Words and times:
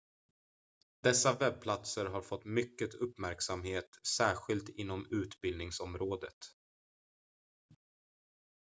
dessa 1.03 1.33
webbplatser 1.39 2.05
har 2.09 2.21
fått 2.21 2.45
mycket 2.45 2.93
uppmärksamhet 2.93 3.87
särskilt 4.17 4.69
inom 4.69 5.07
utbildningsområdet 5.11 6.37